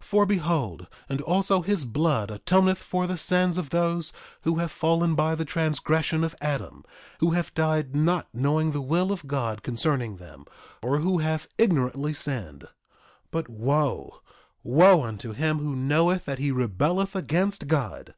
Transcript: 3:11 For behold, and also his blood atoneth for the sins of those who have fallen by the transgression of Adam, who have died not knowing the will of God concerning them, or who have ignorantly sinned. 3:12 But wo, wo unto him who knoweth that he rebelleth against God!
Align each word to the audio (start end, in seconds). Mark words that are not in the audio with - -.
3:11 0.00 0.04
For 0.04 0.26
behold, 0.26 0.86
and 1.08 1.20
also 1.20 1.62
his 1.62 1.84
blood 1.84 2.28
atoneth 2.32 2.76
for 2.78 3.06
the 3.06 3.16
sins 3.16 3.56
of 3.56 3.70
those 3.70 4.12
who 4.40 4.56
have 4.56 4.72
fallen 4.72 5.14
by 5.14 5.36
the 5.36 5.44
transgression 5.44 6.24
of 6.24 6.34
Adam, 6.40 6.84
who 7.20 7.30
have 7.30 7.54
died 7.54 7.94
not 7.94 8.26
knowing 8.34 8.72
the 8.72 8.80
will 8.80 9.12
of 9.12 9.28
God 9.28 9.62
concerning 9.62 10.16
them, 10.16 10.44
or 10.82 10.98
who 10.98 11.18
have 11.18 11.46
ignorantly 11.56 12.14
sinned. 12.14 12.62
3:12 12.64 12.68
But 13.30 13.48
wo, 13.48 14.20
wo 14.64 15.04
unto 15.04 15.30
him 15.30 15.60
who 15.60 15.76
knoweth 15.76 16.24
that 16.24 16.40
he 16.40 16.50
rebelleth 16.50 17.14
against 17.14 17.68
God! 17.68 18.12